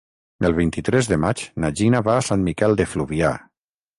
El 0.47 0.53
vint-i-tres 0.59 1.09
de 1.11 1.19
maig 1.25 1.43
na 1.65 1.71
Gina 1.81 2.01
va 2.09 2.17
a 2.21 2.25
Sant 2.31 2.45
Miquel 2.49 2.75
de 2.83 2.91
Fluvià. 2.95 3.31